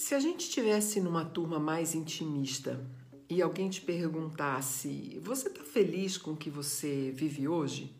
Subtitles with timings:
[0.00, 2.80] Se a gente estivesse numa turma mais intimista
[3.28, 7.94] e alguém te perguntasse: Você está feliz com o que você vive hoje?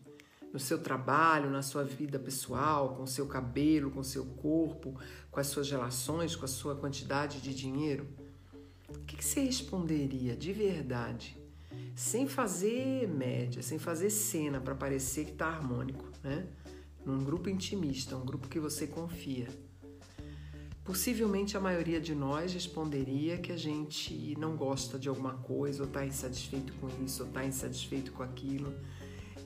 [0.50, 4.98] No seu trabalho, na sua vida pessoal, com seu cabelo, com seu corpo,
[5.30, 8.08] com as suas relações, com a sua quantidade de dinheiro?
[8.88, 11.36] O que você responderia de verdade?
[11.94, 16.48] Sem fazer média, sem fazer cena para parecer que está harmônico, né?
[17.04, 19.48] Num grupo intimista, um grupo que você confia.
[20.84, 25.88] Possivelmente a maioria de nós responderia que a gente não gosta de alguma coisa, ou
[25.88, 28.74] está insatisfeito com isso, ou está insatisfeito com aquilo,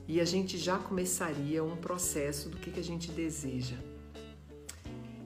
[0.07, 3.75] e a gente já começaria um processo do que, que a gente deseja.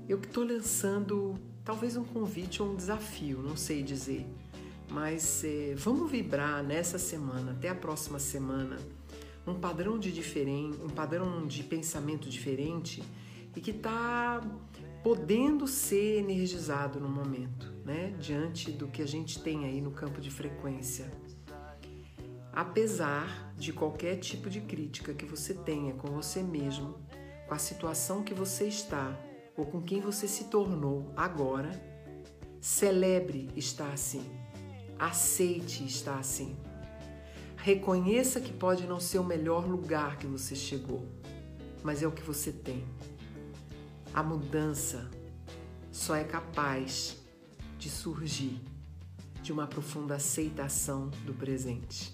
[0.07, 4.25] Eu que estou lançando talvez um convite ou um desafio, não sei dizer,
[4.89, 8.77] mas é, vamos vibrar nessa semana, até a próxima semana,
[9.45, 13.03] um padrão de diferente, um padrão de pensamento diferente
[13.55, 14.41] e que está
[15.03, 18.13] podendo ser energizado no momento, né?
[18.19, 21.09] Diante do que a gente tem aí no campo de frequência.
[22.51, 26.95] Apesar de qualquer tipo de crítica que você tenha com você mesmo,
[27.47, 29.17] com a situação que você está
[29.55, 31.71] ou com quem você se tornou agora,
[32.59, 34.23] celebre estar assim.
[34.97, 36.57] Aceite estar assim.
[37.55, 41.05] Reconheça que pode não ser o melhor lugar que você chegou,
[41.83, 42.85] mas é o que você tem.
[44.13, 45.09] A mudança
[45.91, 47.17] só é capaz
[47.77, 48.59] de surgir
[49.41, 52.13] de uma profunda aceitação do presente.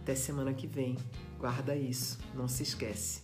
[0.00, 0.96] Até semana que vem.
[1.38, 3.22] Guarda isso, não se esquece.